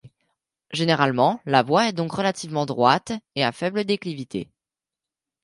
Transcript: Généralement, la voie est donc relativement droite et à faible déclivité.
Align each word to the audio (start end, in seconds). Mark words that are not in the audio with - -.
Généralement, 0.71 1.39
la 1.45 1.61
voie 1.61 1.87
est 1.87 1.93
donc 1.93 2.11
relativement 2.13 2.65
droite 2.65 3.11
et 3.35 3.43
à 3.43 3.51
faible 3.51 3.83
déclivité. 3.85 4.49